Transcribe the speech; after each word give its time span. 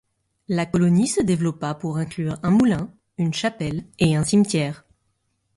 La 0.47 0.65
colonie 0.65 1.05
se 1.07 1.21
développa 1.21 1.75
pour 1.75 1.97
inclure 1.97 2.39
un 2.41 2.49
moulin, 2.49 2.91
une 3.19 3.35
chapelle 3.35 3.85
et 3.99 4.15
un 4.15 4.23
cimetière. 4.23 4.83